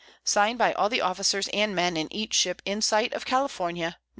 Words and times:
_Sign'd 0.23 0.57
by 0.57 0.73
all 0.73 0.89
the 0.89 0.99
Officers 1.01 1.47
and 1.49 1.75
Men 1.75 1.95
in 1.95 2.11
each 2.11 2.33
Ship 2.33 2.59
in 2.65 2.81
sight 2.81 3.13
of 3.13 3.23
California, 3.23 3.85
Nov. 3.85 3.93